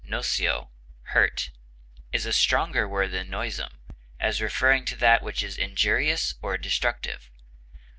noceo, 0.03 0.71
hurt) 1.13 1.51
is 2.11 2.25
a 2.25 2.33
stronger 2.33 2.87
word 2.89 3.11
than 3.11 3.29
noisome, 3.29 3.81
as 4.19 4.41
referring 4.41 4.83
to 4.83 4.95
that 4.95 5.21
which 5.21 5.43
is 5.43 5.59
injurious 5.59 6.33
or 6.41 6.57
destructive. 6.57 7.29